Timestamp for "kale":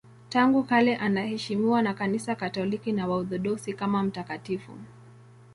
0.63-0.95